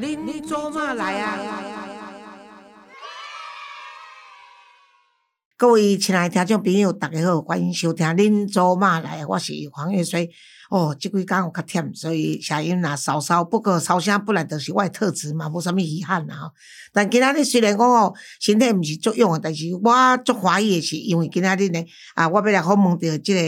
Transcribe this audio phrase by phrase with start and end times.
[0.00, 1.36] 恁做嘛来啊？
[5.56, 10.30] 各位亲爱听众朋友，大家好，欢迎收听《恁做嘛来》，我是黄月水。
[10.70, 16.52] 哦，即几工有较忝，所以声音若稍稍，不过稍声本来就是我的特质嘛，无啥物遗憾啦。
[16.92, 23.40] 但今仔日虽然讲哦，身体毋是足用诶，但是我足怀疑诶，是因为今仔日呢，啊，我要来访问着即个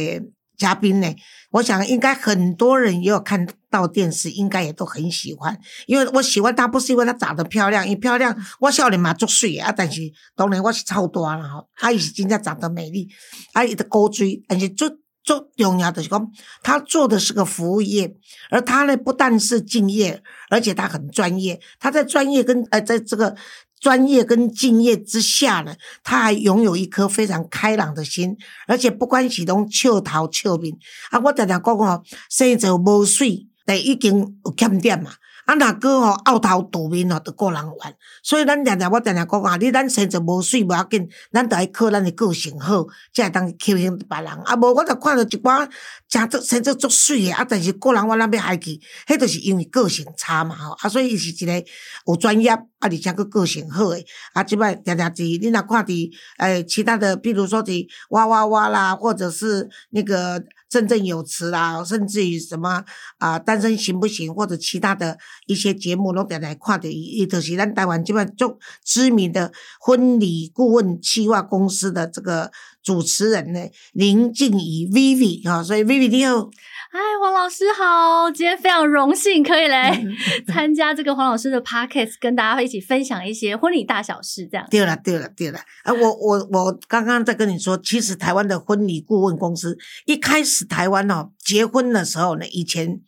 [0.61, 1.09] 嘉宾呢。
[1.53, 5.59] 我想应该很多人也有看到电视，应该也都很喜欢。
[5.87, 10.01] 因为我喜欢她，不是因为她长得漂亮，因为漂亮我少年嘛足水啊，但是
[10.37, 11.69] 当然我是超大啦吼。
[11.75, 13.09] 她也是真正长得美丽，
[13.55, 14.89] 啊，伊的高追，但是最
[15.25, 16.31] 最重要的是讲，
[16.63, 18.15] 她做的是个服务业，
[18.51, 21.59] 而她呢不但是敬业，而且她很专业。
[21.81, 23.35] 她在专业跟呃，在这个。
[23.81, 30.77] 专业跟敬业之下呢，他还拥有一颗非常开朗的心，而且不管是拢笑头笑面。
[31.11, 35.13] 啊，我常常讲哦，生者无水，但已经有欠点嘛。
[35.51, 37.93] 啊，若个吼拗头堵面吼，都个人玩。
[38.23, 44.29] 所以咱常常我常常讲啊，你咱生就无水无要紧，咱得爱靠咱的个性好，才会当吸引别人。
[44.29, 45.69] 啊，无我着看到一寡
[46.09, 50.77] 真做生做足水的，啊，但是个人我咱要害去，迄就是因为个性差嘛吼。
[50.81, 51.65] 啊，所以伊是一个
[52.07, 54.07] 有专业，啊，而且个个性好诶。
[54.35, 60.41] 啊，即摆常常伫你若看伫诶其他的，比如说伫哇哇哇啦，或者是那个。
[60.71, 62.83] 振振有词啦，甚至于什么
[63.19, 68.49] 啊，单身行不行，或者其他的一些节目，拢点来看的，伊就是咱台湾基本最
[68.85, 72.51] 知名的婚礼顾问企划公司的这个
[72.83, 73.61] 主持人呢，
[73.93, 76.51] 林静怡 Vivi 啊，所以 Vivi 你好。
[76.93, 78.29] 嗨，黄老师好！
[78.33, 80.05] 今天非常荣幸可以来
[80.49, 84.49] 参加这个黄老师的 podcast，跟大家一起分享一些婚礼大小事。
[84.51, 85.61] 这样对了，对了，对了。
[85.85, 93.01] 啊，我我我刚刚在跟你说，其实台湾的婚礼顾问公司一开始台湾哦，结婚的时候呢，以前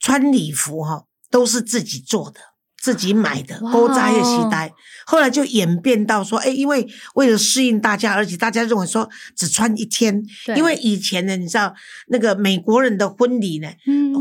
[0.00, 2.40] 穿礼服哈都是自己做的。
[2.80, 4.72] 自己买的勾扎也期待，
[5.04, 10.22] 后来就演变到说，哎，因为为了适应大家，而且大家认为说只穿一天，
[10.56, 11.74] 因为以前呢，你知道
[12.08, 13.68] 那个美国人的婚礼呢，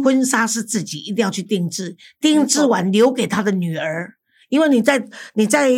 [0.03, 4.18] 婚纱是自己一定要去定制，定制完留给他的女儿。
[4.49, 5.03] 因为你在
[5.35, 5.71] 你在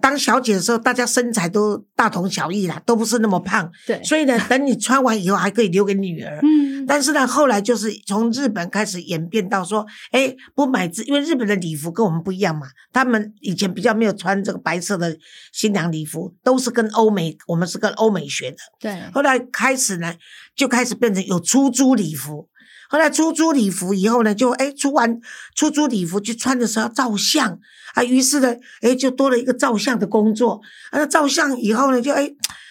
[0.00, 6.40] 当小姐的时候，大家身材都大同小异啦，都不是那么胖，对，所以呢， 等你穿完以后还可以留给女儿。
[6.42, 15.16] 嗯，但是呢，后来就是从日本开始演变到说，哎，不买自，因为日本的礼服跟我们不一样嘛，他们以前比较没有穿这个白色的
[15.52, 18.56] 新娘礼服，都是跟欧美，我们是跟欧美学的。
[18.80, 20.14] 对，后来开始呢，
[20.54, 22.48] 就开始变成有出租礼服。
[22.88, 25.20] 后来出租礼服以后呢，就哎出完
[25.54, 27.58] 出租礼服去穿的时候要照相
[27.94, 30.60] 啊，于是呢，哎就多了一个照相的工作。
[30.90, 32.30] 啊，那照相以后呢，就哎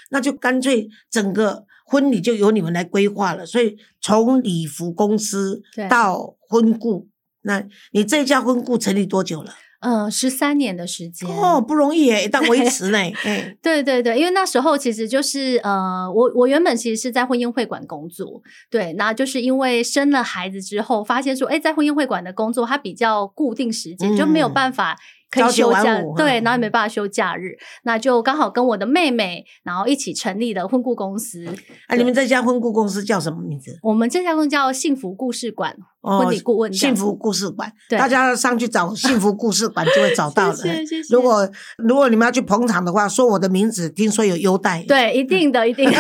[0.09, 3.45] 那就干脆整个婚礼就由你们来规划了。
[3.45, 7.09] 所以从礼服公司到婚顾，
[7.41, 9.53] 那你这家婚顾成立多久了？
[9.85, 12.97] 嗯，十三年的时间哦，不容易诶，但维持呢。
[13.61, 18.41] 对对对，因为那时候其实就是呃，我我原本其实是在婚姻会馆工作，
[18.71, 24.97] 对，那就是因为生了孩子之后，发现说，哎，在婚姻会馆的工作它比较固定时间，就没有办法。
[25.27, 31.45] 可以休假，对，然后也没办法休假日，那就刚好跟我的妹妹，然后一起成立了婚顾公司。
[31.87, 33.77] 啊，你们这家婚顾公司叫什么名字？
[33.81, 35.75] 我们这家公司叫幸福故事馆
[36.05, 36.71] 婚礼顾问。
[36.73, 40.55] 幸福故事馆，大家上去找幸福故事馆就会找到了。
[40.55, 41.01] 谢谢。
[41.09, 44.83] 如果如果你们要去捧场的话，说我的名字，听说有优待。
[44.87, 45.97] 对，一定的，一定的。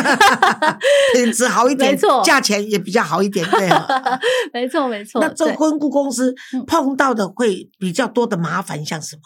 [1.13, 3.69] 品质好一点，没错，价钱也比较好一点，对。
[4.53, 5.21] 没错，没错。
[5.21, 6.33] 那做婚顾公司
[6.67, 9.21] 碰到的会比较多的麻烦，像什么？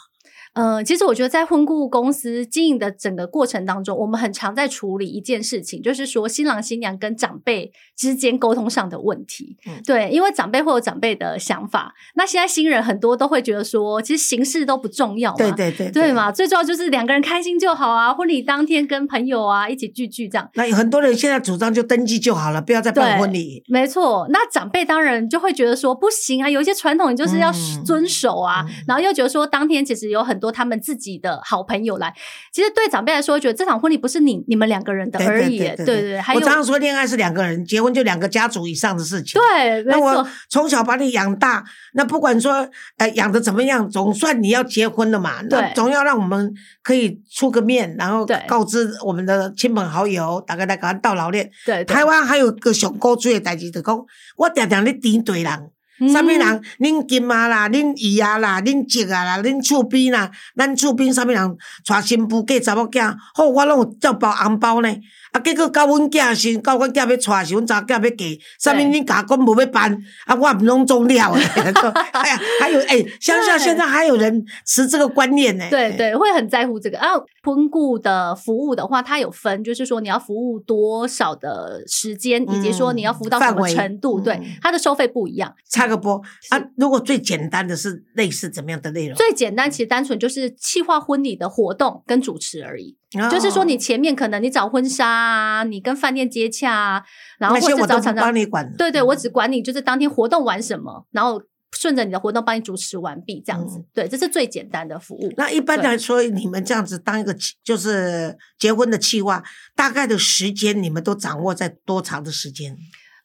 [0.60, 9.56] 嗯，其实我觉得在婚顾公司经营的整个过程当中，我们很常在处理一件事情，就是说新郎新娘跟长辈之间沟通上的问题。
[9.86, 20.50] 对，因为长辈会有长辈的想法，那现在新人很多都会觉得说，其实形式都不重要，对对对，对嘛，最重要就是两个人开心就好啊，婚礼当天跟朋友啊一起聚聚这样。
[20.56, 23.64] 那有很多人现在主张就登记就好了，不要再办婚礼。
[23.70, 27.50] 没错，那长辈当然就会觉得说不行啊，有一些传统你就是要
[27.86, 30.49] 遵守啊，然后又觉得说当天其实有很多。
[30.52, 32.14] 他们自己的好朋友来，
[32.52, 35.60] 其实对长辈来说，觉得这场婚礼不是你你们两个人的而已。
[35.60, 39.40] 对对对，我常常说，恋爱是两个人，结婚就两个家族以上的事情。
[39.40, 41.64] 对，那我从小把你养大，
[41.94, 45.42] 那不管说呃养的怎么样，总算你要结婚了嘛。
[45.50, 46.54] 那总要让我们
[46.84, 51.50] 可以出个面，然后告知我们的亲朋好友，大概大概到老练。
[51.66, 54.06] 对，台湾还有个上高追的代志，就讲
[54.38, 55.72] 我常常咧顶对人。
[56.08, 64.90] 啥物人，恁金啊啦，恁姨啊啦，恁叔啊啦，恁厝边啦，咱厝边啥物人娶新妇嫁查某囝，好，我拢有照包红包呢。
[65.32, 68.26] 啊，结果到阮囝时，到阮囝要娶时，阮查某囝要嫁，
[68.60, 69.96] 啥物恁甲我讲无要办，
[70.26, 71.32] 啊，我毋拢中了。
[72.14, 75.68] 哎呀，还有哎，乡下现在还有人持这个观念呢。
[75.70, 77.10] 对对，会很在乎这个啊。
[77.42, 85.56] 婚顾的服务的话，它有分，就是说你要服务多少的时间，以及说你要服务到什么程度，对它的收费不一样。
[85.68, 89.16] 插个播啊，如果最简单的是类似怎么样的内容？
[89.16, 92.98] 最简单其实单纯就是企划婚礼的活动跟主持而已。
[93.32, 97.04] 就是说你前面可能你找婚纱啊，你跟饭店接洽啊，
[97.40, 98.72] 然后或者找厂帮你管。
[98.78, 101.42] 对对，我只管你就是当天活动玩什么，然后。
[101.72, 105.32] 顺着你的活动帮你主持完毕，这样子，对，这是最简单的服务。
[105.38, 107.34] 那一般来说，你们这样子当一个
[107.64, 109.44] 就是结婚的计划，
[109.76, 112.76] 大概的时间你们都掌握在多长的时间？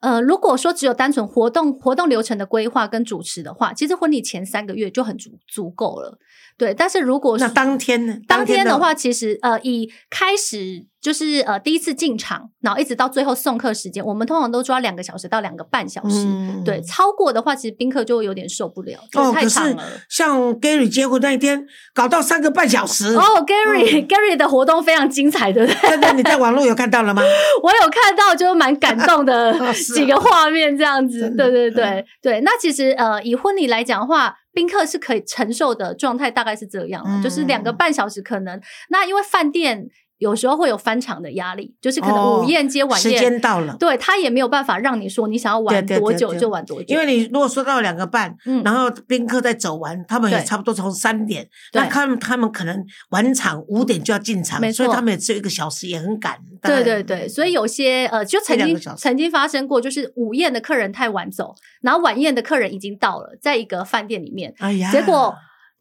[0.05, 6.19] 呃，如果说只有单纯活动活动流程的规划跟主持的话，其实婚礼前三个月就很足足够了。
[6.59, 8.19] 对，但是如果那当天呢？
[8.29, 16.27] 当天的话，其实呃，以开始就是呃第一次进场，然后一直到最后送客时间，我们通常都抓两个小时到两个半小时。
[16.65, 19.85] 对，超过的话，其实宾客就会有点受不了，哦太长了。
[20.09, 23.15] 像 Gary 结婚那一天，搞到三个半小时。
[23.17, 25.91] 哦，Gary Gary 的活动非常精彩，对不对？
[25.91, 27.21] 真的，你在网络有看到了吗？
[27.63, 29.53] 我有看到，就蛮感动的
[29.95, 31.29] 几个画面，这样子。
[31.37, 34.37] 对对对对，那其实呃，以婚礼来讲的话。
[34.55, 38.61] 宾客是可以承受的状态，大概是这样，就是两个半小时可能。
[38.89, 39.89] 那因为饭店。
[40.19, 46.87] 有时候会有翻场的压力，就是可能午宴接晚宴，时间到了，对他也没有办法让你说你想要玩多久就玩多久。
[46.89, 48.35] 因为你如果说到两个半，
[48.65, 56.39] 然后宾客在走完，他们也差不多从三点，那他们他们可能晚场五点就要进场，所以他们也只有一个小时，也很赶。
[56.63, 65.35] 对对对，所以有些呃，就曾经曾经发生过，就是午宴的客人太晚走，然后晚宴的客人已经到了，在一个饭店里面，哎呀，结果。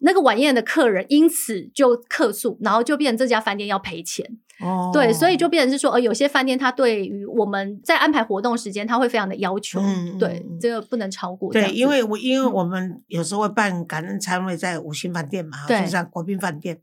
[0.05, 4.37] 那个晚宴的客人因此就客诉，然后就变成这家饭店要赔钱。
[4.59, 9.81] 哦，对，所以就变成是说，呃，有些饭店他对于我们在安排活动时间，他会非常的要求，
[10.19, 11.51] 对，这个不能超过。
[11.51, 16.79] 对，因为我因为我们有时候会办感恩餐会，在五星饭店嘛，就像国宾饭店，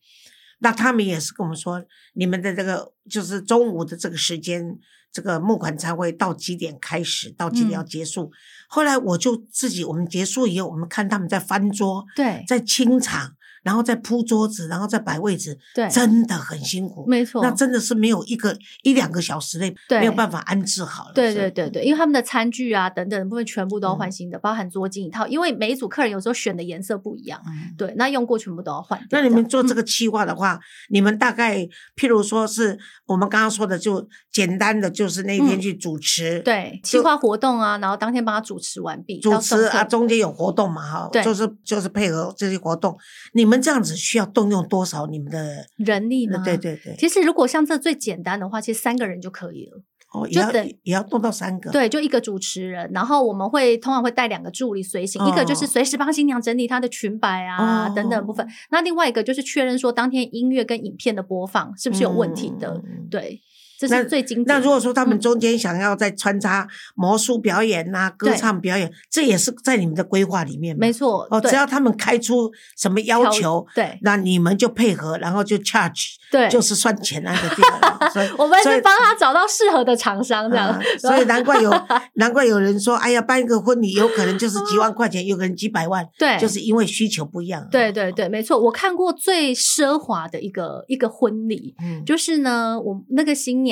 [0.61, 1.83] 那他们也是跟我们说，
[2.15, 4.79] 你们的这个就是中午的这个时间。
[5.13, 7.31] 这个募款餐会到几点开始？
[7.31, 8.31] 到几点要结束？
[8.69, 13.35] 后来我就自己，我们结束以后，我们看他们在翻桌，对，在清场。
[13.63, 17.43] 然后再铺桌子，然后再摆位置，对，真的很辛苦，没错。
[17.43, 21.13] 那真的是没有一个一两个小时内没有办法安置好。
[21.15, 25.27] 对对对对，因为他们的餐具啊等等部分全部都要换新的，包含桌巾一套。
[25.27, 27.39] 因为每一组客人有时候选的颜色不一样，
[27.77, 28.99] 对，那用过全部都要换。
[29.11, 30.59] 那你们做这个计划的话，
[30.89, 31.59] 你们大概
[31.95, 42.97] 譬如说是我们刚刚说的，就简单的就是那天去主持，对，计划活动啊，然后当天帮他主持完毕，主持啊，中间有活动嘛，哈，就是就是配合这些活动。
[43.35, 44.31] 你们这样子需要。
[44.33, 46.41] 动用多少你们的人力呢？
[46.45, 49.83] 对对对，其实如果像这最简单的话，其实三个人就可以了。
[50.13, 51.69] 哦，就等也要动到三个。
[51.73, 58.47] 对，就一个主持人，然后我们会通常会带两个助理随行，一个就是随时帮新娘整理她的裙摆啊等等部分。
[58.71, 62.81] 那另外一个就是确认说当天音乐跟影片的播放是不是有问题的。
[63.11, 63.41] 对。
[63.89, 64.47] 这是最经典。
[64.47, 70.77] 那如果说他们中间想要再穿插魔术表演呐、歌唱表演，这也是在你们的规划里面。
[70.77, 78.11] 没错，哦，只要他们开出什么要求，对，那你们就配合，然后就 charge，对，就是算钱那个地方。
[78.13, 80.81] 所以我们是帮他找到适合的厂商，这样。
[80.99, 81.71] 所以难怪有
[82.15, 87.67] 难怪有人说，哎呀，办一个婚礼有可能就是几万块钱，有可能几百万，对，就是因为需求不一样。
[87.71, 88.59] 对对对，没错。
[88.59, 93.70] 我看过最奢华的一个一个婚礼，嗯，就是呢，我那个新娘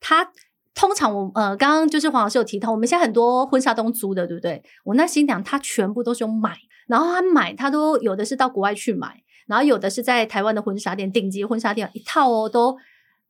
[0.00, 0.30] 她。
[0.72, 4.62] 通常我呃，刚刚就是黄老师有提到，我们现在很多婚纱都租的，对不对？
[4.84, 12.78] 我那新娘她全部都是用买，然后她买她都有的是到国外去买，然后有的是在台湾的婚纱店顶级婚纱店一套哦，都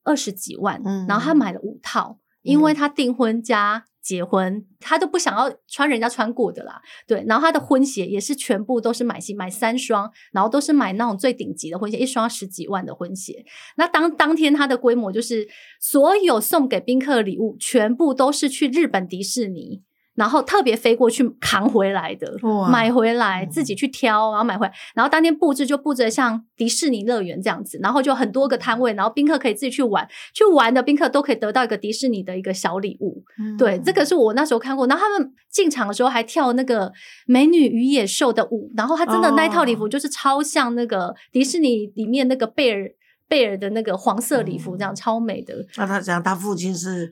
[0.05, 3.87] 二十几万，然后她买了五套，因为她订婚加。
[4.02, 7.25] 结婚，他都不想要穿人家穿过的啦，对。
[7.28, 13.45] 然后他的婚鞋也是全部都是买新，买三双，然后都是买那种最顶级的婚鞋，一双十几万的婚鞋。
[13.76, 15.49] 那当当天他的规模就是
[15.80, 19.83] 所有送给宾客的礼物，全部都是去日本迪士尼。
[20.21, 22.31] 然后特别飞过去扛回来的，
[22.71, 33.25] 买回来自己去挑，然后买回来，然后当天布置就布置像迪士尼乐园这样子，然后就很多个摊位，然后宾客可以自己去玩，去玩的宾客都可以得到一个迪士尼的一个小礼物。
[33.57, 34.87] 对，这个是我那时候看过。
[34.87, 36.93] 然后他们进场的时候还跳那个
[37.27, 42.91] 美女与野兽的舞，然后他真的那一套礼服就是超像那个迪士尼里面那个贝尔。
[43.31, 47.09] 贝尔的那个黄色礼嗯服，这样超美的， 那他讲他父亲是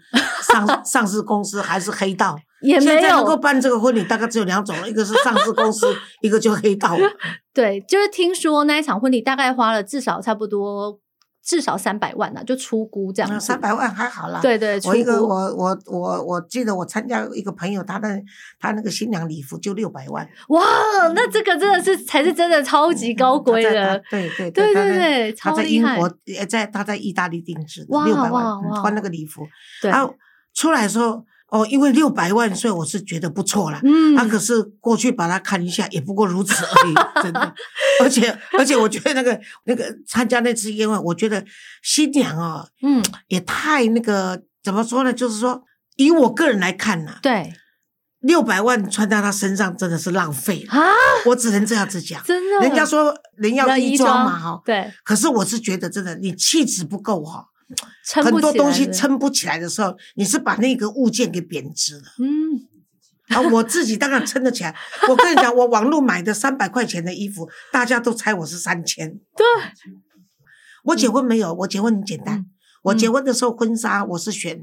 [0.52, 2.36] 上 上市公司还是黑道？
[2.62, 5.86] 也没现在能够有办这个婚礼，大概只有两种，一个是上市公司，
[6.22, 6.96] 一个就黑道。
[7.52, 10.98] 对，就是听说那一场婚礼大概花了至少差不多
[11.44, 14.38] 至少三百万呐、就出估这样三百万还好啦。
[14.42, 18.08] 对对，我一个我我我我记得我参加一个朋友，他的
[18.60, 20.62] 他那个新娘礼服就六百万，哇，
[21.14, 25.88] 那这个真的是才是真的超级高贵的，他对对对对对，他超厉害。
[25.88, 28.44] 在英国，呃在他在意大利定制的六百万
[28.82, 29.46] 穿那个礼服，
[29.80, 30.14] 对，然后
[30.52, 33.80] 出来的时候哦，因为六百万，所以我是觉得不错啦。
[33.82, 37.54] 嗯，啊，可是过去把它看一下，也不过如此而已，真的。
[38.02, 41.44] 而且而且，我觉得那个那个参加那次宴会，我觉得
[41.82, 45.12] 新娘哦嗯，也太那个怎么说呢？
[45.12, 45.62] 就是说，
[45.96, 47.52] 以我个人来看呐、对
[48.20, 50.82] 六百万穿在她身上真的是浪费，啊，
[51.26, 52.22] 我只能这样子讲。
[52.26, 54.60] 真的，人家说人要衣装嘛，哈。
[54.64, 57.46] 对，可是我是觉得真的，你气质不够哈，
[58.04, 62.02] 撑不很多东西撑不起来的时候，你是把那个物件给贬值了。
[62.18, 64.74] 嗯，啊，我自己当然撑得起来。
[65.08, 69.10] 我跟你讲，我网络买的三百块钱的衣服，大家都猜我是三千。
[69.36, 69.46] 对，
[70.84, 72.46] 我结婚没有，我结婚很简单。
[72.78, 74.58] 嗯我结婚的时候婚纱我是选，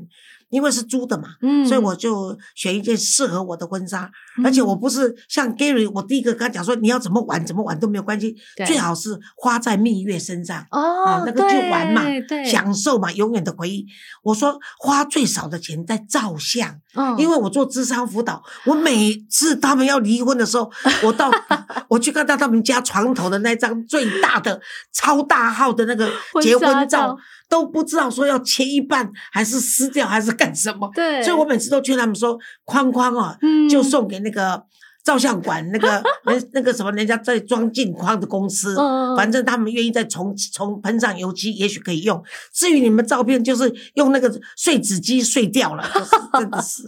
[0.50, 4.10] 因为是租的嘛，嗯，所以我就选一件适合我的婚纱。
[4.38, 8.36] 嗯而且我不是像 Gary，我第一个跟他讲说，你要怎么玩怎么玩都没有关系，
[8.68, 10.66] 最好是花在蜜月身上。
[10.72, 12.04] 哦啊，，那个就玩嘛
[12.46, 13.86] 享受嘛，永远的回忆。
[14.24, 20.70] 我说花最少的钱在照相，嗯，因为我做智商辅导，我每次他们要离婚的时候，
[21.04, 21.32] 我到
[21.88, 24.60] 我去看到他们家床头的那张最大的
[24.92, 27.18] 超大号的那个结婚照，
[27.50, 30.90] 都不知道说要切一半，还是撕掉，还是干什么。
[30.94, 34.64] 对，所以我每次都劝他们说，框框啊，嗯就送给那个
[35.06, 42.22] 照相馆那个 那那个什么人家在装镜框的公司，嗯反正他们愿意再重重喷上油漆，也许可以用。
[42.52, 46.82] 至于你们照片，就是用那个碎纸机碎掉了， 就是真的是。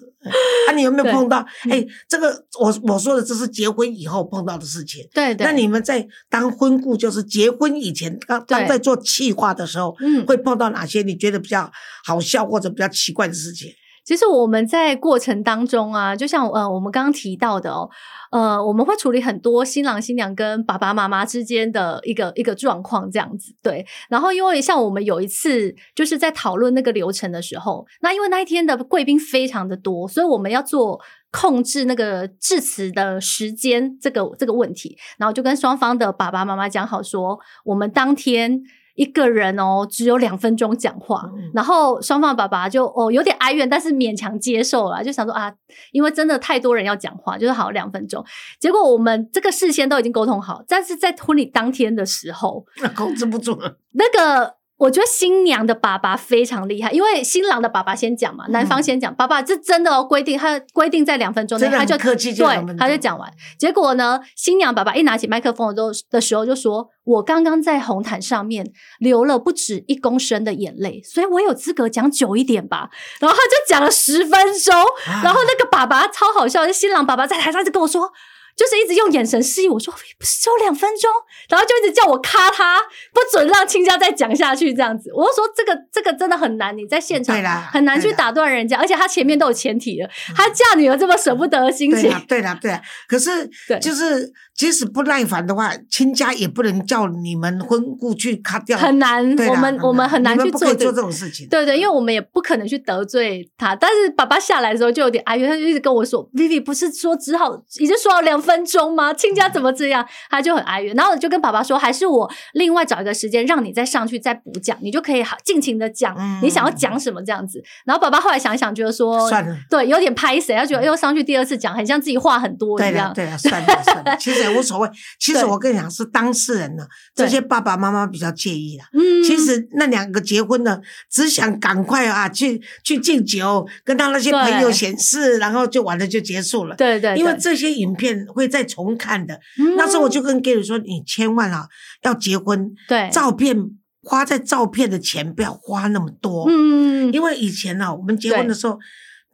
[0.67, 1.45] 啊，你有没有碰到？
[1.69, 5.07] 哎，这个我我说的这是结婚以后碰到的事情。
[5.13, 11.71] 对对，那你们在当婚顾，就是结婚以前，刚对刚在做企划的时候，嗯会碰到哪些你觉得比较
[12.03, 13.69] 好笑或者比较奇怪的事情？
[14.07, 17.89] 其实我们在过程当中啊，就像呃我们刚刚提到的哦，
[18.31, 23.85] 呃，我们会处理很多新郎新娘跟爸爸妈妈之间的一个一个状况这样子，对。
[24.09, 38.61] 然后因为像我们有一次就是在讨论那个流程的时候，那因为那一天的贵宾非常的多，所以我们要做控制那个致辞的时间这个这个问题，然后就跟双方的爸爸妈妈讲好说，我们当天。
[38.97, 45.53] 一个人哦，只有两分钟讲话，嗯然后双方爸爸就哦有点哀怨，但是勉强接受了，就想说啊，
[45.91, 48.25] 因为真的太多人要讲话，就是好两分钟。
[48.59, 53.77] 结果我们这个事先都已经沟通好，但是在婚礼当天的时候，那控制不住了。
[53.93, 63.31] 那个我觉得新娘的爸爸非常厉害，因为新郎的爸爸先讲嘛，男方先讲，爸爸这真的哦规定，他规定在两分钟内，他就对他就讲完。
[63.57, 72.89] 结果呢，新娘爸爸一拿起麦克风的时候的时候就说：“我刚刚在红毯上面流了不止一公升的眼泪，所以我有资格讲久一点吧。
[73.19, 74.75] ”然后他就讲了十分钟，
[75.07, 78.11] 啊然后那个爸爸超好笑，就新郎爸爸在台上就跟我说。
[78.57, 81.09] 就是一直用眼神示意我说不是只有两分钟，
[81.47, 82.81] 然后就一直叫我咔他，
[83.13, 85.11] 不准让亲家再讲下去这样子。
[85.13, 87.35] 我就说这个这个真的很难，你在现场
[87.71, 92.81] 很难去打断人家，而且他前面都有前提了，他嫁女儿这么舍不得的心情，对啦，对啦，对啦。
[93.07, 101.47] 可是对就是即使不耐烦的话，亲家也不能叫你们婚故去咔掉，很难，我们我们很难去做做这种事情。
[101.47, 109.13] 对对，因为我们也不可能去得罪他，但是爸爸下来的时候就有点哀怨，他就一直跟我说：“Vivi 不是说只好已经说了两分钟吗？
[109.13, 110.95] 亲家怎么这样？”他就很哀怨。
[110.95, 119.55] 然后我就跟爸爸说：“还是我另外找一个时间让你再上去再补讲，你就可以好尽情的讲嗯你想要讲什么这样子。”然后爸爸后来想一想，觉得说算了。
[119.69, 123.13] 对，有点拍谁，他觉得又上去第二次讲，很像自己话很多，一样。
[123.13, 124.89] 对了，算了算了， 其实也无所谓。
[125.19, 126.85] 其实我跟你讲，是当事人呢，
[127.15, 128.85] 对这些爸爸妈妈比较介意啦。
[128.93, 136.75] 嗯，其实那两个结婚的，只想赶快啊去去敬酒，跟他那些朋友对显示，然后就完了就结束了。
[136.75, 139.35] 对对，因为对这些影片会再重看的。
[139.59, 141.67] 嗯那时候我就跟 Gary 说，你千万啊
[142.03, 143.71] 要结婚，对照片
[144.03, 146.45] 花在照片的钱不要花那么多。
[146.47, 148.77] 嗯因为以前呢、啊，我们结婚的时候，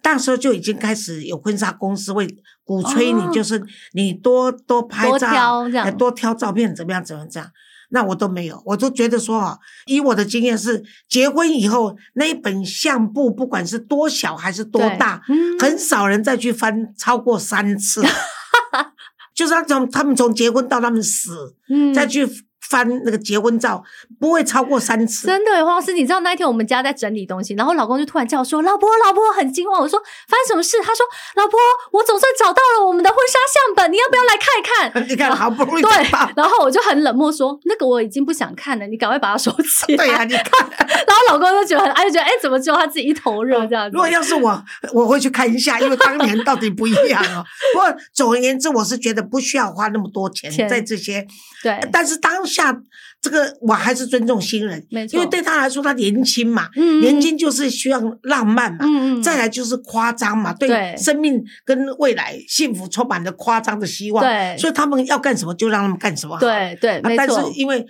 [0.03, 2.27] 那时候就已经开始有婚纱公司会
[2.63, 7.49] 鼓吹你，哦就是你多多拍多照，多挑照片，怎么样怎么样这样。
[7.89, 18.03] 那我都没有，我都觉得说啊，以我的经验是，结婚以后那一本相簿，不管是多小还是多大，嗯很少人再去翻超过三次。
[19.33, 21.93] 就是他从他们从结婚到他们死，嗯。
[21.93, 22.27] 再去
[22.69, 23.83] 翻那个结婚照，
[24.19, 25.27] 不会超过三次。
[25.27, 31.05] 真的，黄老师，你知道那一天我们家在整理东西，然后老公就突然叫我说：“老婆，老婆，很惊慌。”我说：“发生什么事？”他说
[31.35, 31.59] ：“老婆，
[31.91, 35.91] 我总算找到了我们的婚纱相本，你要不要来看一看？” 你看， 好不容易对
[36.35, 39.97] 然后我就很冷漠说：“那个我已经不想看了，你赶快把它收起来。
[40.03, 43.99] 对呀、你看，然后老公就觉得很，哎，就觉得哎，怎么只有他自己一头热这样子如？
[43.99, 47.43] 果要是我，我会去看一下，因为当年到底不一样哦。
[47.73, 51.25] 不过总而言之，我是觉得不需要花那么多钱钱在这些，
[51.61, 52.77] 对，但是当下
[53.21, 58.79] 这个我还是尊重新人，没错因为对他来说，他年轻嘛，嗯年轻就是需要浪漫嘛。
[58.81, 66.39] 嗯嗯，再来就是夸张嘛，对对生命跟未来幸福充满了夸张的希望，对所以他们要干什么就让他们干什么好。
[66.41, 67.85] 对对，啊但是，因为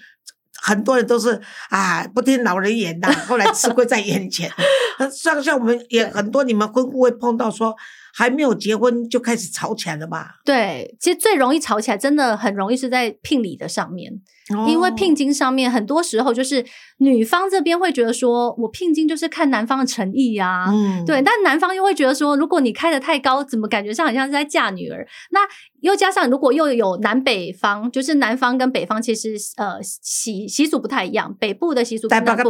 [0.61, 4.49] 很多人都是啊不听老人言呐、后来吃亏在眼前。
[5.11, 7.75] 像像我们也很多，你们婚后会碰到说
[8.13, 10.35] 还没有结婚就开始吵起来了吧？
[10.45, 14.21] 对，其实最容易吵起来，真的很容易是在聘礼的上面。
[14.67, 16.65] 因为哦聘金上面很多时候就是
[16.97, 20.65] 女方这边会觉得说，我聘金就是看男方的诚意啊。
[20.69, 25.07] 嗯对，但男方又会觉得说，如果你开的太高，怎么感觉上好像是在嫁女儿？
[25.31, 25.41] 那
[25.81, 32.49] 又加上如果又有南北方，就是南方跟北方其实呃习习俗不太一样，北部的习俗台跟南部。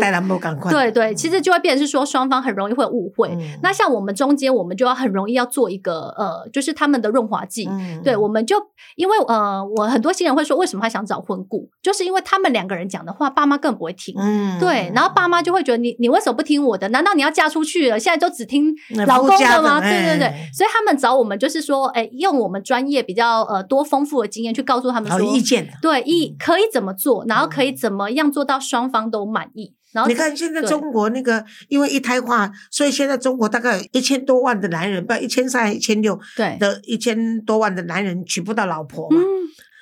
[0.69, 3.29] 对对，其实就会变成是说双方很容易会有误会。
[3.29, 7.67] 嗯那像我们中间，我们就要很容易要做一个呃，就是他们的润滑剂。
[7.69, 8.57] 嗯对，我们就
[8.95, 14.15] 因为呃，我很多新人会说，为什么他想找婚顾，就是因为他们两个人讲的话，爸妈根本不会听。
[14.17, 16.87] 嗯对，然后爸妈就会觉得你你为什么不听我的？
[16.89, 17.99] 难道你要嫁出去了？
[17.99, 18.73] 现在都只听
[19.05, 19.81] 老公的吗？
[19.81, 25.67] 对对对哎，所以他们找我们就是说，哎，用我们专业比较呃多丰富的经验去告诉他们好说，意见。
[25.81, 29.75] 对，一可以怎么做，然后可以嗯怎么样做到双方都满意。
[29.91, 39.17] 然后你看现在中国那个，因为一胎化，所以现在中国大概有一千多万的男人，不一千三、一千六对，的一千多万的男人娶不到老婆嘛。
[39.19, 39.23] 嗯，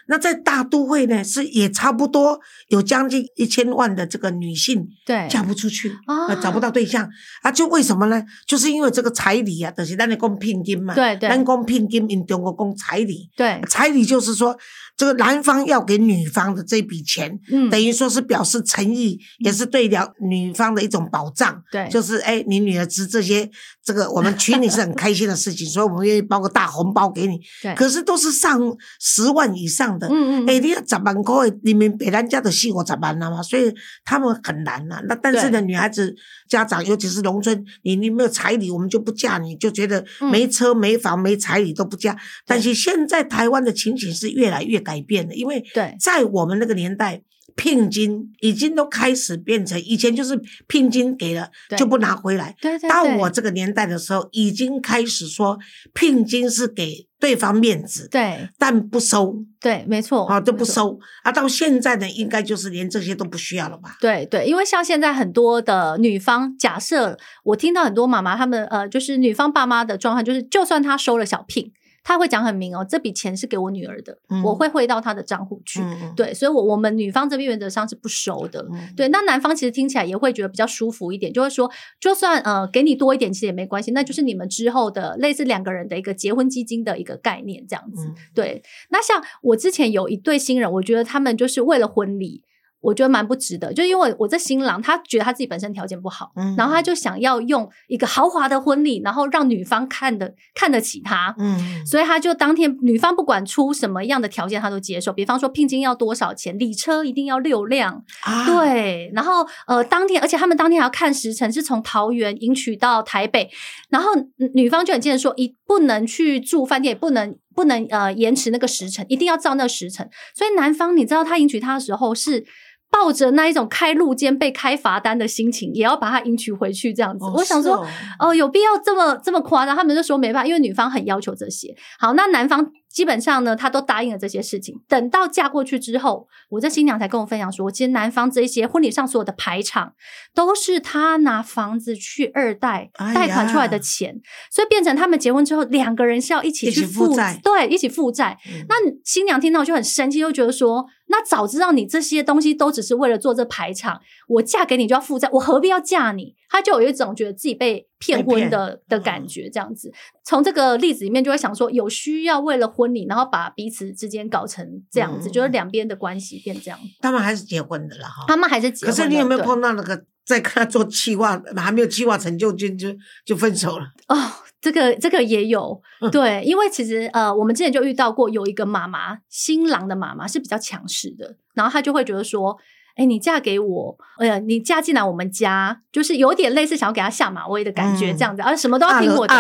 [0.08, 2.40] 那在大都会呢，是也差不多
[2.70, 7.10] 有将近一千万的这个女性对，嫁不出去，啊呃找不到对象
[7.44, 8.24] 啊，就为什么呢？
[8.48, 14.58] 就是因为这个彩礼啊，就是咱的讲聘金嘛，对对咱讲聘金，因中国讲彩礼，对，彩礼就是说
[14.98, 21.62] 这个男方要给女方的这笔钱，嗯，等于说是表示诚意，也是对了女方的一种保障。
[21.72, 23.50] 对，就是哎，你女儿值这些，
[23.84, 27.40] 这个我们娶你是很开心的事情， 所以我们愿意包个大红包给你。
[27.62, 28.60] 对，可是都是上
[29.00, 33.74] 十万以上的，嗯嗯，哎、你要十万块的，你们北咱家的四五十万了嘛，所以
[34.04, 35.66] 他们很难呐、那但是呢，对。
[35.68, 36.16] 女孩子
[36.50, 40.30] 家长，尤其是农村，你你没有彩礼，我们就不嫁你，就觉得嗯。
[40.32, 42.18] 没车没房没彩礼都不嫁。
[42.46, 45.96] 但是现在台湾的情形是越来越改变了，因为对。
[46.00, 47.22] 在我们那个年代。
[47.56, 55.60] 聘金已经都开始变成以前就是聘金给了就不拿回来，对对，到我这个年代的时候，已经开始说
[55.94, 59.46] 聘金是给对方面子，对但不收。
[59.60, 60.66] 对，没错，啊，都不。
[60.72, 61.32] 收啊！
[61.34, 63.98] 到现在呢，应该就是连这些都不需要了吧？
[64.00, 75.82] 对对，因为像现在很多的女方，假设我听到很多妈妈她们呃，就是女方爸妈的状况，就是就算她收了小聘，她会讲很明哦，这笔钱是给我女儿的，嗯我会汇到她的账户去。
[75.82, 78.66] 嗯，对，所以我我们女方这边原则上是不收的。
[78.72, 88.06] 嗯，对，那男方其实听起来也会觉得比较舒服一点，就会说，就算呃给你多一点，其实也没关系，那就是你们之后的类似两个人的一个结婚基金的一个概念这样子。
[88.08, 92.44] 嗯对，那像我之前有一对新人，我觉得他们就是为了婚礼。
[92.82, 105.14] 我觉得蛮不值得，就因为我这新郎他觉得他自己本身条件不好，嗯然后他就想要用一个豪华的婚礼，然后让女方看得看得起他，嗯，所以他就当天女方不管出什么样的条件，他都接受。
[105.14, 113.52] 比方说聘金要多少钱，礼车一定要六辆，啊，对，然后呃，当天而且他们当天还要看时辰，是从桃园迎娶到台北，
[113.90, 120.10] 然后嗯女方就很坚持说，一不能去住饭店，也不能不能呃延迟那个时辰，一定要照那个时辰。
[120.34, 122.44] 所以男方你知道他迎娶她的时候是。
[122.92, 127.26] 抱着那一种开路肩被开罚单的心情，也要把他迎娶回去，这样子。
[127.26, 127.88] 哦我想说，哦
[128.20, 129.76] 哦，有必要这么这么夸张？
[129.76, 131.74] 他们就说没办法，因为女方很要求这些。
[131.98, 134.76] 好，那男方基本上呢，他都答应了这些事情。
[134.90, 139.94] 等到嫁过去之后，我这新娘才跟我分享说，其实男方这些婚礼上所有的排场，
[140.36, 144.20] 都是他拿房子去二贷哎呀贷款出来的钱，
[144.52, 148.38] 所以变成他们结婚之后，两个人是要一起一起去负债对，一起负债。
[148.48, 148.76] 嗯那
[149.06, 156.36] 新娘听到就很生气，就觉得说，那早知道你这些东西都只是为了做这排场，我嫁给你就要负债，我何必要嫁你？
[156.50, 159.92] 他就有一种觉得自己被骗婚的的感觉，这样子。
[160.26, 166.80] 从这个例子里面就会想说，有需要为了婚礼，然后把彼此之间搞成这样子，嗯就是两边的关系变这样。
[167.02, 168.26] 他们还是结婚的了哈。
[168.28, 172.90] 他们还是结可婚可，是你有没有碰到那个在跟他做计划，还没有计划成就就就
[173.26, 173.86] 就分手了？
[174.08, 174.16] 哦，
[174.62, 182.58] 这个这个也有，嗯对，因为其实呃，我们之前就遇到过有一个妈妈，新郎的妈妈是比较强势的，然后她就会觉得说。
[183.02, 189.34] 哎，你嫁给我，哎呀，你嫁进来我们家，就是有点类似想要给他下马威的感觉，这样子，而什么都要听我的。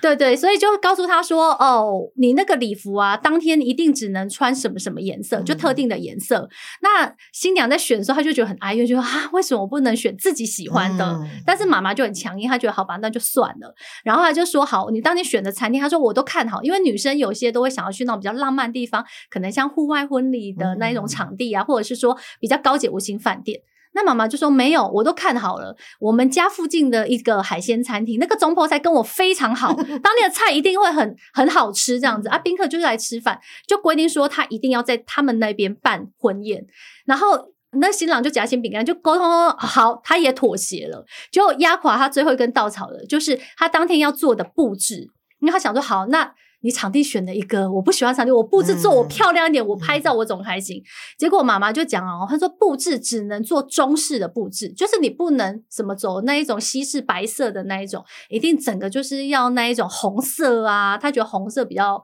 [0.00, 6.48] 对对，所以就告诉他说，哦，你那个礼服啊，当天一定只能穿什么什么颜色，就特定的颜色。
[6.80, 11.20] 那新娘在选的时候，她就觉得很哀怨，就说啊，为什么我不能选自己喜欢的？
[11.44, 13.74] 但是妈妈就很强硬，她觉得好吧，那就算了。
[14.02, 22.88] 然后她就说，好，你当天选的餐厅，她说我都看好，因为女生有些都会想要去那种比较浪漫地方，可能像户外婚礼的那一种场地啊，或者是说比较高级。
[22.94, 23.60] 五星饭店，
[23.92, 25.76] 那妈妈就说没有，我都看好了。
[26.00, 32.00] 我们家附近的一个海鲜餐厅，那个中婆菜跟我非常好， 当地的菜一定会很很好吃。
[32.00, 36.66] 这样子啊，宾客就是来吃饭，就规定说他一定要在他们那边办婚宴。
[37.04, 45.08] 然后那新郎就夹心饼干，就沟通好，他也妥协了，就压垮他最后一根稻草了，就是他当天要做的布置，
[45.40, 46.34] 因为他想说好那。
[46.64, 50.82] 你场地选了一个我不喜欢场地，我布置做我漂亮一点，我拍照我总开心。
[51.18, 60.96] 结果妈妈就讲哦，她说布置只能做中式的布置，就是你不能怎么走那一种西式白色的那一种，一定整个就是要那一种红色啊。
[60.96, 62.02] 她觉得红色比较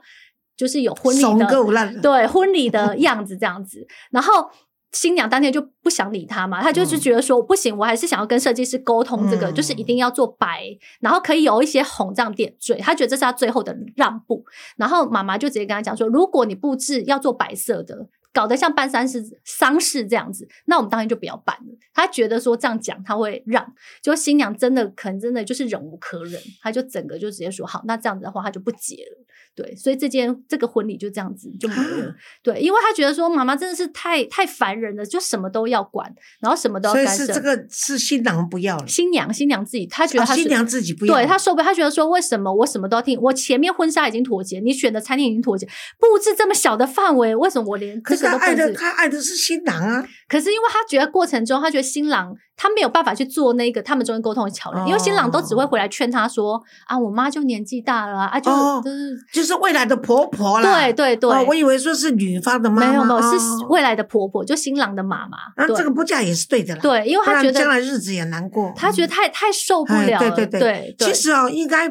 [0.57, 4.51] 就是有婚礼的对婚礼的样子这样子，然后。
[4.92, 10.64] 新娘当天就不想理他嘛，他就是觉得说不行，我还是想要跟设计师沟通这个，就是一定要做白，
[11.00, 14.44] 然后可以有一些红这样点缀，他觉得这是他最后的让步。
[14.76, 21.79] 然后妈妈就直接跟他讲说，如果你布置要做白色的，搞得像办丧事丧事这样子，那我们当天就不要办了。
[21.93, 29.27] 他觉得说这样讲他会让，就新娘真的可能真的就是忍无可忍，他就整个就直接说好，那这样子的话他就不结了。
[29.57, 32.14] 对，所以这件这个婚礼就这样子就没了。
[32.43, 37.12] 对，因为他觉得说妈妈真的是太太烦人了，就什么都要管，然后什么都要干涉。
[37.12, 43.21] 所以是这个是新郎不要了，新娘新娘自己，他觉得新娘自己不要，对他受不了，他觉得说为什么我什么都要听？
[43.21, 45.66] 我前面婚纱已经妥协，你选的餐厅已经妥协，
[45.99, 48.72] 布置这么小的范围，为什么我连这个都爱的？
[48.72, 50.04] 他爱的是新郎啊。
[50.28, 52.35] 可是因为他觉得过程中，他觉得新郎。
[52.62, 58.52] 他没有办法去做那个他们中间沟通的桥梁，因为新郎都只会回来劝他说：“啊，我妈就年纪大了啊，就
[58.85, 63.38] 是就是未来的婆婆啦。”对对对，我以为说是女方的妈妈，没有没有是
[63.70, 65.38] 未来的婆婆，就新郎的妈妈。
[65.56, 70.18] 那这个不嫁也是对的啦，对，因为他觉得将来日子也难过，他觉得太太受不了。
[70.18, 71.90] 对对对，其实哦，应该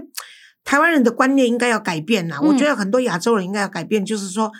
[0.64, 2.40] 台湾人的观念应该要改变啦。
[2.40, 4.52] 我觉得很多亚洲人应该要改变，就是说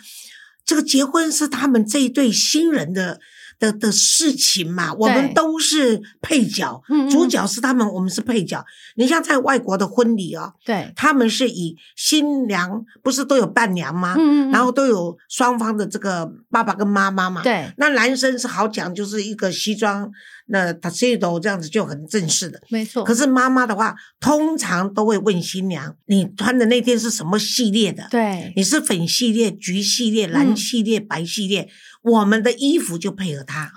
[0.70, 3.18] 这个结婚是他们这一对新人的。
[3.60, 8.64] 的的事情嘛，我们都是配角，主角是他们，我们是配角。
[8.94, 14.16] 你像在外国的婚礼哦，对，他们是以新娘不是都有伴娘吗？
[14.50, 17.42] 然后都有双方的这个爸爸跟妈妈嘛。
[17.42, 20.10] 对，那男生是好讲，就是一个西装，
[20.50, 23.04] 那他西斗这样子就很正式的，没错。
[23.04, 28.06] 可是妈妈的话，通常都会问新娘，你穿的那天是什么系列的？
[28.10, 31.68] 对，你是粉系列、橘系列、蓝系列、白系列。
[32.02, 33.72] 我们的衣服就配合他啊，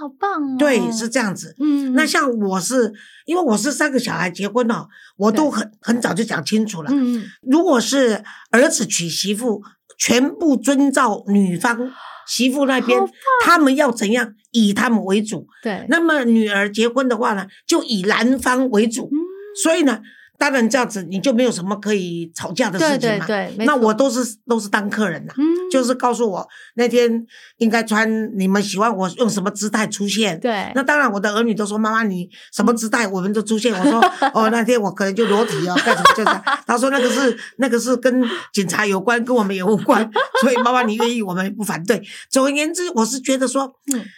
[0.00, 0.56] 好棒哦！
[0.58, 1.54] 对，是这样子。
[1.60, 2.92] 嗯，那像我是
[3.26, 6.90] 因为我是三个小孩结婚了，我都很很早就讲清楚了。
[6.92, 9.62] 嗯，如果是儿子娶媳妇，
[9.98, 11.78] 全部遵照女方
[12.26, 13.00] 媳妇那边，
[13.44, 15.46] 他们要怎样，以他们为主。
[15.62, 19.08] 对，那么女儿结婚的话呢，就以男方为主。
[19.12, 19.18] 嗯，
[19.62, 20.00] 所以呢。
[20.42, 23.24] 当然这样子你就没有什么可以吵架的事情嘛。
[23.24, 25.32] 对对对，那我都是都是当客人呐，
[25.70, 27.24] 就是告诉我那天
[27.58, 30.40] 应该穿你们喜欢我用什么姿态出现。
[30.40, 30.72] 对。
[30.74, 33.72] 那当然我的儿女都说妈妈你什么姿态我们就出现。
[33.72, 34.00] 我说
[34.34, 36.40] 哦那天我可能就裸体哦干什么就是。
[36.66, 38.20] 他说那个是那个是跟
[38.52, 40.10] 警察有关，跟我们也无关。
[40.42, 42.02] 所以妈妈你愿意我们不反对。
[42.28, 43.72] 总而言之，我是觉得说，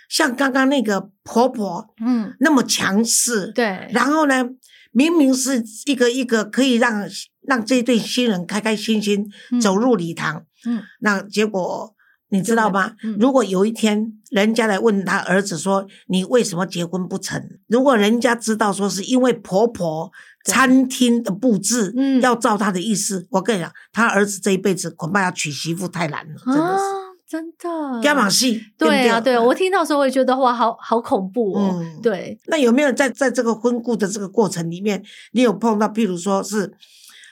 [0.08, 4.42] 像刚刚那个婆婆，嗯，那么强势，对，然后呢？
[4.94, 7.06] 明明是一个一个可以让
[7.42, 9.26] 让这对新人开开心心
[9.60, 11.94] 走入礼堂，嗯，那结果
[12.30, 12.92] 你知道吗？
[13.18, 17.42] 如果有一天人家来问他儿子说你为什么结婚不成？
[17.66, 20.10] 如果人家知道说是因为婆婆
[20.44, 27.03] 餐厅的布置，嗯，要照他的意思，我跟你讲，他儿子这一辈子恐怕要娶媳妇太难了，真的是。
[27.26, 28.60] 真的，亚马戏？
[28.76, 31.82] 对啊，对，我听到时候我也觉得哇，好好恐怖哦。
[32.02, 36.74] 对，那有没有在在这个婚故的这个过程里面，你有碰到，譬如说是，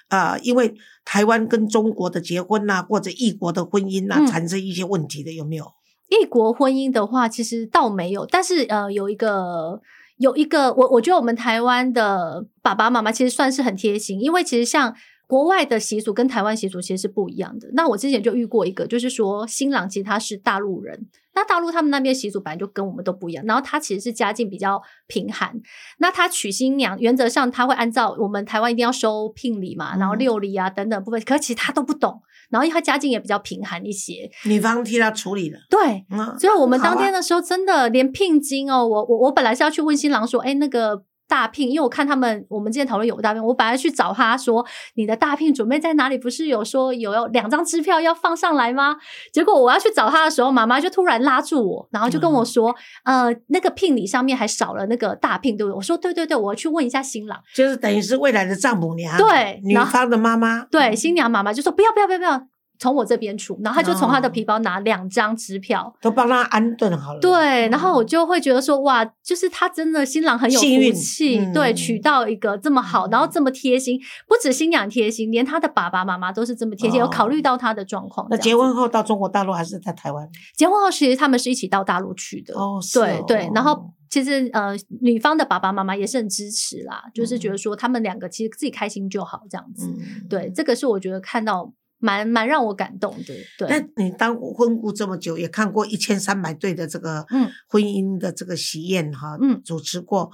[0.09, 0.74] 呃，因为
[1.05, 5.66] 台湾跟中国的结婚呐，或者异国的婚姻呐，产生一些问题的，有没有？
[6.09, 9.81] 异国婚姻的话，其实倒没有，但是呃，有一个
[10.16, 14.94] 有一个，我我觉得我们台湾的爸爸妈妈其实算是很贴心，因为其实像。
[15.33, 17.66] 国外的习俗跟台湾习俗其实是不一样的。
[17.73, 25.59] 那我之前就遇过一个，就是说新郎其实他是大陆人，那大陆他们那边习俗本来就跟我们都不一样，然后他其实是家境比较贫寒，
[26.01, 35.59] 那他娶新娘原则上他会按照我们台湾一定要收聘礼嘛，然后嗯六礼啊等等部分，可是其实他都不懂，然后因为他家境也比较贫寒一些，女方替他处理了。
[35.71, 44.62] 对，嗯，所以我们当天的时候，真的连聘金哦，我我我本来是要去问新郎说，哎，那个大聘，因为我看他们我们之前讨论有大聘，我本来去找他说，
[44.97, 46.18] 你的大聘准备在哪里？
[46.18, 48.99] 不是有说有要两张支票要放上来吗？
[49.33, 55.77] 结果我要去找他的时候，妈妈就突然拉住我，然后就跟我说，呃，那个聘礼上面还少了那个大聘，对不对？
[55.77, 57.40] 我说对对对，我要去问一下新郎。
[57.55, 62.47] 就是等于是未来的丈母娘，对女方的妈妈，对，新娘妈妈就说不要不要不要不要，
[62.83, 65.95] 从我这边出，然后他就从他的哦皮包拿两张支票。
[66.01, 67.21] 都帮他安顿好了。
[67.21, 78.27] 对，然后我嗯就会觉得说，哇，就是他真的新郎很有福气，嗯对，娶到一个这么好，然后嗯这么贴心，不止新娘贴心，连他的爸爸妈妈都是这么贴心，有考虑到他的状况。
[78.29, 80.29] 那结婚后到中国大陆还是在台湾？
[80.57, 82.53] 结婚后，其实他们是一起到大陆去的。
[82.59, 89.87] 哦，是哦对对，然后其实呃，女方的爸爸妈妈也是很支持啦，就是觉得说他们两个其实自己开心就好，这样子。
[89.87, 93.34] 嗯，对，这个是我觉得看到蛮蛮让我感动的。
[93.60, 100.30] 那对，你当婚顾这么久，也看过一千三百对的这个嗯婚姻的这个喜宴哈，嗯主持过，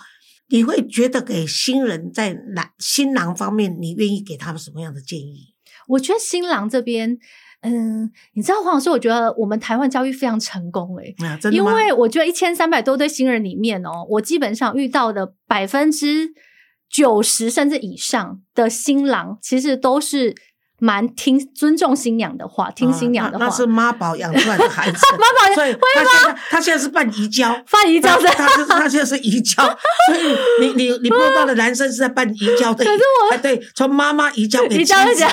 [0.49, 5.55] 你会觉得给新人在男新郎方面，你愿意给他们什么样的建议？
[5.87, 7.19] 我觉得新郎这边。
[7.61, 11.13] 嗯，你知道黄老师，我觉得我们台湾教育非常成功诶、
[11.51, 11.75] 因吗？
[11.75, 16.29] 为我觉得一千三百多对新人里面哦，我基本上遇到的百分之
[16.89, 20.37] 九十甚至以上的新郎，其实都是
[20.79, 23.45] 蛮听尊重新娘的话，听新娘的话。
[23.45, 29.63] 啊那那是妈宝养出来的孩子， 妈宝所以他现在他现在是办移交，范怡教他在，他是他现在是移交，
[30.09, 35.25] 所以你你你碰到的男生是在办移交的，可是我对从妈妈移交给妻移交子，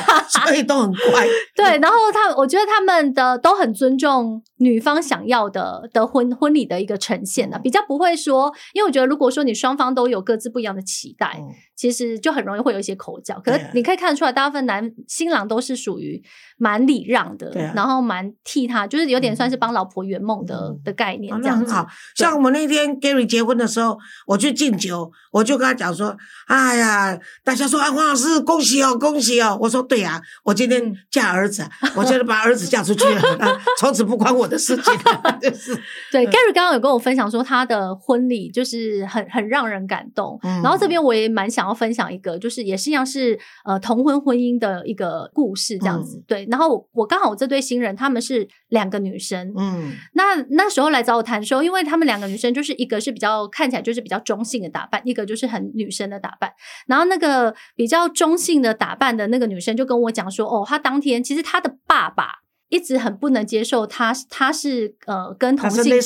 [0.46, 1.28] 所以都很 乖。
[1.56, 13.38] 对，然后他，我觉得他们的都很尊重女方想要的的婚婚礼的一个呈现啊，嗯比较不会说，因为我觉得如果说你双方都有各自不一样的期待，嗯其实就很容易会有一些口角。
[13.44, 16.24] 可是你可以看得出来，大部分男新郎都是属于
[16.58, 20.82] 蛮礼让的，然后蛮替他，就是有点算是帮老婆圆梦的、嗯。
[20.84, 21.88] 的概念哦，这样很好。
[22.16, 26.16] 像我们那天 Gary 结婚的时候，我去敬酒，我就跟他讲说
[26.48, 30.96] ：“哎呀，大家说啊，黄老师恭喜哦，恭喜哦。”我说：“对呀、我今天嗯。
[31.10, 31.64] 嫁儿子，
[31.96, 35.74] 我现在把儿子嫁出去了，那从此不关我的事情了。”就是，
[36.12, 40.62] 对嗯，Gary 刚刚有跟我分享说他的婚礼就是很很让人感动，嗯。
[40.62, 46.18] 然后这边我也蛮想要分享一个，就是也是一样是呃同婚婚姻的一个故事这样子。
[46.18, 46.24] 嗯。
[46.28, 56.52] 对，然后我我刚好我这对新人他们是两个女生，嗯那那时候来找我谈的时候，因为他们两个女生就是一个是比较看起来就是比较中性的打扮，一个就是很女生的打扮。
[56.88, 62.28] 然后那个比较中性的打扮的那个女生就跟我讲说，哦，她当天其实她的爸爸
[62.70, 66.02] 一直很不能接受她，她是呃跟同性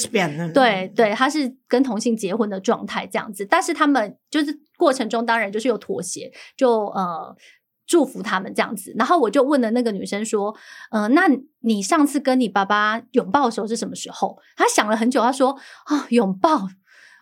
[0.53, 7.35] 对对，他是跟同性结婚的状态这样子，但是他们就是过程中当然就是有妥协，就呃
[7.89, 8.93] 祝福他们这样子。
[8.95, 10.55] 然后我就问了那个女生说，
[10.91, 11.23] 呃，那
[11.61, 14.37] 你上次跟你爸爸拥抱的时候是什么时候？
[14.55, 16.69] 她想了很久，她说啊，拥抱。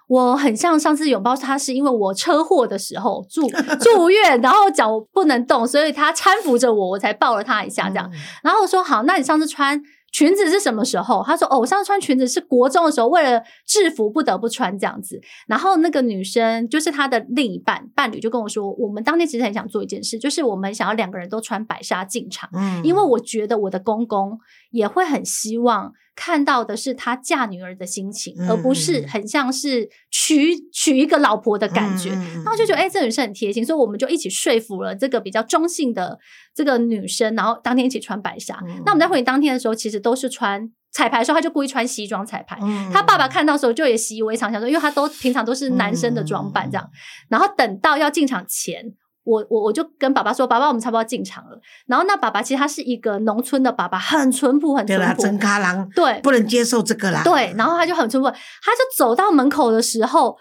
[0.10, 3.46] 我很像上次拥抱他，是因为我车祸的时候住
[3.82, 8.10] 住院，然后脚不能动，所以他搀扶着我，我才抱了他一下这样。
[8.14, 11.24] 嗯然后我说好，那你上次穿裙子是什么时候？
[11.26, 15.20] 他说哦，我上次穿裙子是国中的时候，为了制服不得不穿这样子。
[15.48, 24.40] 然后那个女生就是他的另一半伴侣就跟我说，我们当天其实很想做一件事，就是我们想要两个人都穿白纱进场，嗯因为我觉得我的公公
[24.72, 25.94] 也会很希望。
[26.18, 32.10] 看到的是她嫁女儿的心情，嗯而不是嗯很像是娶 娶一个老婆的感觉。
[32.10, 36.18] 然后就觉得，哎、这女生很贴心，所以我们就一起说服了这个比较中性的
[36.56, 38.60] 这个女生，然后当天一起穿白纱。
[38.68, 42.58] 嗯那我们在婚礼当天的时候，其实都是穿彩排的时候，他就故意穿西装彩排。
[42.64, 46.90] 嗯他爸爸看到的时候就也习以为常，想说，因为他都平常都是男生的装扮这样。
[47.30, 48.84] 然后等到要进场前，
[49.28, 55.22] 我我我就跟爸爸说：“爸爸，我们差不多要进场了。”然后那爸爸其实他是一个农村的爸爸，很淳朴，很淳朴。
[55.22, 57.22] 真咖郎对，不能接受这个啦。
[57.24, 60.38] 对，然后他就很淳朴，他就走到门口的时候，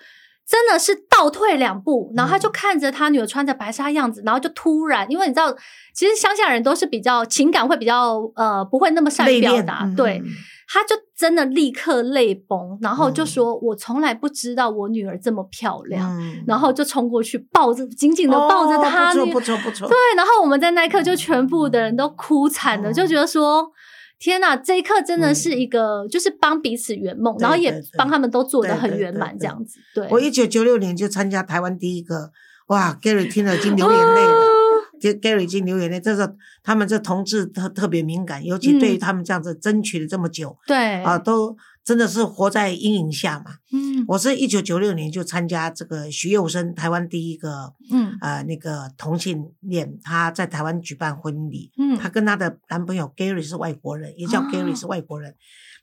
[0.47, 5.53] 真的是倒退两步，然后他就看着他女儿穿着白纱样子，然后就突然，因为你知道，
[5.93, 10.23] 其实乡下人都是比较情感会比较呃不会那么善于表达，嗯对，
[10.69, 16.19] 他就真的立刻泪崩，然后就嗯说：“我从来不知道我女儿这么漂亮。
[16.21, 19.89] 嗯然后就冲过去抱着，紧紧的抱着哦她女不错不错不错。
[19.89, 23.71] 对，然后我们在那一刻就全部的人都哭惨了，哦就觉得说。
[24.19, 29.79] 天呐，这一刻真的是一个，就是帮彼此圆梦，对然后也帮他们都做得很圆满，这样子。
[29.95, 32.31] 对，我一九九六年就参加台湾第一个，
[32.69, 34.43] 哇，Gary 听了已经流眼泪了。
[35.01, 43.57] Gary 已经流眼泪，这是他们这同志特特别敏感，尤其对于嗯他们这样子争取了这么久对啊，都真的是活在阴影下嘛。
[43.73, 44.05] 嗯。
[44.09, 48.17] 我是一九九六年就参加这个徐幼生台湾第一个嗯。
[48.21, 51.97] 呃那个同性恋，他在台湾举办婚礼，嗯。
[51.97, 54.49] 他跟他的男朋友 Gary 是外国人，也叫哦。
[54.53, 55.35] Gary 是外国人。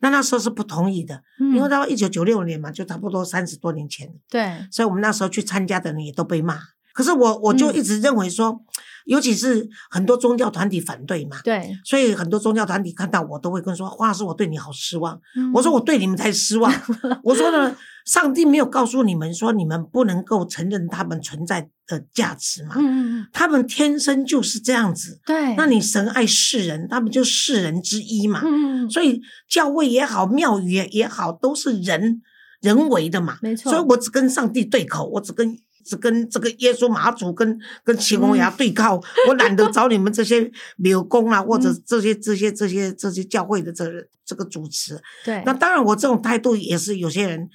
[0.02, 4.67] 那那时候是不同意的，嗯，因为到一九九六年嘛，就差不多三十多年前了，对。
[4.69, 6.60] 所以我们那时候去参加的人也都被骂。
[6.93, 7.76] 可是我我就嗯。
[7.78, 8.62] 一直认为说，
[9.05, 16.71] 尤其是很多宗教团体反对嘛，对，所以很多宗教团体看到我都会跟说：“黄老师，我对你好失望。”嗯我说：“我对你们才失望。
[17.23, 22.75] ”我说呢，上帝没有告诉你们说你们不能够承认他们存在的价值嘛？
[22.77, 25.19] 嗯嗯嗯，他们天生就是这样子。
[25.25, 28.41] 对，那你神爱世人，他们就世人之一嘛。
[28.43, 32.21] 嗯所以教会也好，庙宇也也好，都是人
[32.61, 33.37] 人为的嘛。
[33.41, 35.61] 没错，所以我只跟上帝对口，我只跟只
[35.99, 41.83] 跟这个耶稣马祖跟跟秦红牙对抗，我懒得找你们这些柳工啊，或者嗯。
[41.85, 43.91] 这些这些这些这些教会的这个
[44.25, 44.99] 这个主持。
[45.23, 47.49] 对，那当然，我这种态度也是有些人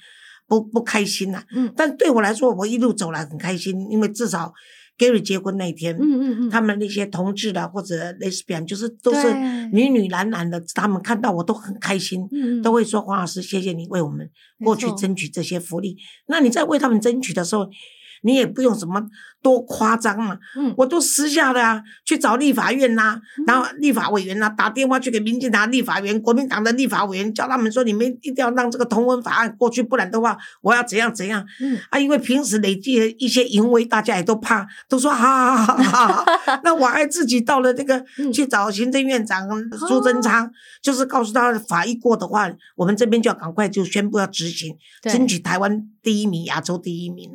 [0.47, 1.73] 不不开心呐、嗯。
[1.75, 4.53] 但对我来说，我一路走来很开心，因为至少
[4.97, 9.33] Gary 结婚那一天，嗯嗯嗯，他们那些同志的或者 lesbian，就是都是
[9.73, 12.61] 女女男男的，他们看到我都很开心，嗯嗯。
[12.61, 14.29] 都会说黄老师，谢谢你为我们
[14.63, 15.97] 过去争取这些福利。
[16.27, 17.67] 那你在为他们争取的时候，
[18.21, 19.01] 你也不用什么
[19.41, 31.45] 多夸张嘛，嗯我都私下的啊，去找立法院呐、然后立法委员呐、打电话去给民进党立法员、国民党的立法委员，叫他们说你们一定要让这个同文法案过去，不然的话我要怎样怎样。
[31.61, 36.25] 嗯啊，因为平时累积的一些淫威，大家也都怕，都说好好好好好。
[36.63, 39.47] 那我还自己到了那个嗯去找行政院长
[39.87, 47.31] 苏贞昌，就是告诉他法一过的话，我们这边就要赶快就宣布要执行，争取台湾第一名、亚洲第一名。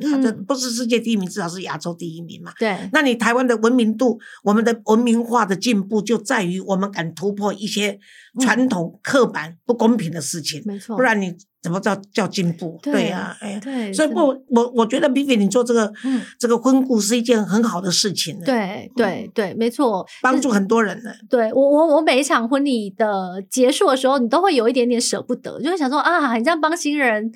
[0.47, 2.51] 不是世界第一名，至少是亚洲第一名嘛。
[2.59, 7.97] 对，那你台湾的文明度，我们的文明化的进步，就在于我们敢突破一些
[8.39, 12.77] 传统、刻板、不公平的事情，没错，不然你怎么叫叫进步？
[12.83, 13.59] 对对呀、哎呀。
[13.63, 21.11] 对，所以不我我我觉得 Vivi 你做这个、嗯这个婚顾是一件很好的事情，，对对对，没错，帮助很多人呢。
[21.29, 27.31] 对我我我每一场婚礼的结束的时候，你都会有一点点舍不得，就会想说啊，你这样帮新人。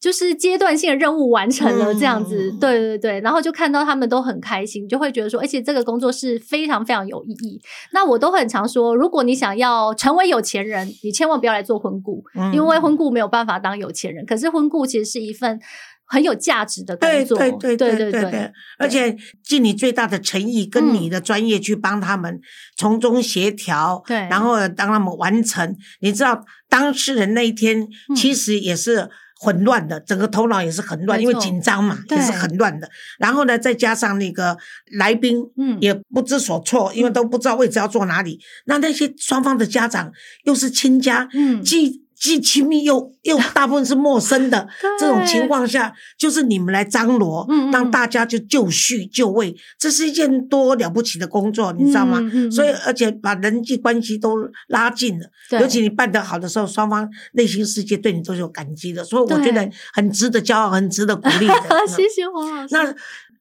[0.00, 7.60] 就是阶段性的任务完成了，这样子，嗯对对对，然后就看到他们都很开心，就会觉得说，而且这个工作是非常非常有意义。
[7.92, 14.24] 那我都很常说，如果你想要成为有钱人，你千万不要来做婚顾，嗯因为婚顾没有办法当有钱人。
[14.24, 15.58] 可是婚顾其实是一份
[16.06, 22.40] 很有价值的工作，对对对对对，而且尽你最大的诚意嗯跟你的专业去帮他们
[22.76, 25.76] 从中协调，对然后让他们完成。
[26.00, 27.80] 你知道当事人那一天
[28.10, 29.10] 嗯其实也是。
[29.38, 32.90] 混乱的，整个头脑也是很乱，因为紧张嘛，也是很乱的。
[33.18, 34.56] 然后呢，再加上那个
[34.92, 38.40] 来宾，嗯也不知所措，因为都不知道位置要坐哪里。
[38.66, 40.12] 那那些双方的家长
[40.44, 52.20] 又是亲家，嗯既既亲密又又大部分是陌生的 这种情况下，就是你们来张罗，嗯嗯让大家就就绪就位，这是一件多了不起的工作，你知道吗？
[52.50, 54.36] 所以而且把人际关系都
[54.68, 55.26] 拉近了，
[55.60, 61.54] 尤其你办得好的时候，双方内心世界对你都是有感激的，所以我觉得很值得骄傲，很值得鼓励的。
[61.86, 62.74] 谢谢黄老师。
[62.74, 62.94] 那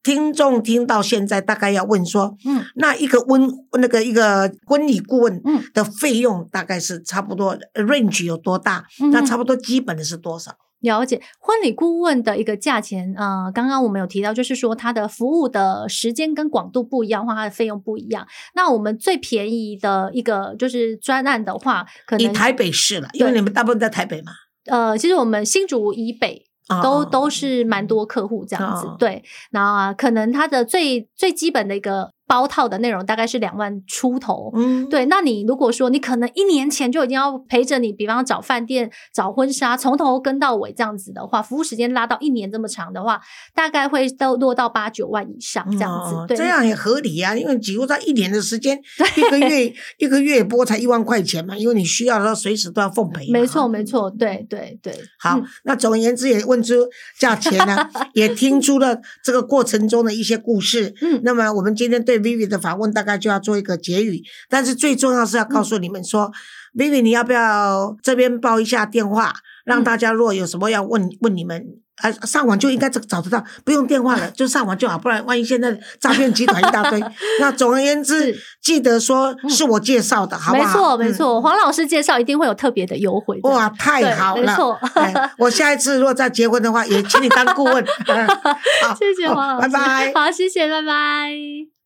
[0.08, 3.46] 听众听到现在，大概要问说，嗯那一个婚
[3.78, 8.86] 那个一个婚礼顾问嗯的费用大概是差不多呃 range 有多大？
[9.02, 10.54] 嗯那差不多基本的是多少？
[10.80, 18.26] 了解婚礼顾问的一个价钱，呃，刚刚我们有提到，就是说它的服务的时间跟广度不一样的话，它的费用不一样。
[18.56, 24.32] 那我们最便宜的一个就是专案的话，可能以台北市了，因为你们大部分在台北嘛，
[24.68, 26.44] 呃，其实我们新竹以北
[26.82, 29.24] 都、哦都是蛮多客户这样子，哦对。
[29.52, 34.52] 然后啊，可能他的最最基本的一个包套的内容大概是两万出头。
[34.56, 43.22] 嗯，对，那你如果说你可能一年前就已经要陪着你，比方找饭店、找婚纱，从头跟到尾这样子的话，服务时间拉到一年这么长的话，
[43.56, 46.26] 大概会都落到八九万以上这样子。
[46.28, 48.78] 对，哦这样也合理啊，因为几乎在一年的时间，
[49.16, 53.32] 一个月一个月播才一万块钱嘛，因为你需要的时候随时都要奉陪。
[53.32, 54.94] 没错没错，对对对。
[55.20, 56.74] 好，嗯那总而言之也问出
[57.18, 60.94] 价钱呢， 也听出了这个过程中的一些故事。
[61.02, 66.32] 嗯那么我们今天对 Vivi 的访问大概就要做一个结语，但是最重要是要告嗯诉你们说、
[66.74, 69.34] v i v i 你要不要这边报一下电话，
[69.66, 71.66] 让嗯大家如果有什么要问问你们。
[71.98, 77.04] 啊，上网就应该找找得到，不用电话了，就上网就好，不然万一现在诈骗集团一大堆。
[77.42, 80.76] 那总而言之是，记得说是我介绍的，好不没好？
[80.76, 83.40] 没错没错，黄老师介绍一定会有特别的优惠。
[83.42, 84.44] 哇，太好了！
[84.44, 87.84] 没错哎我下一次如果再结婚的话，也请你当顾问。
[88.86, 90.14] 好，谢谢好黄老师，拜拜。
[90.14, 91.77] 好，谢谢，拜拜。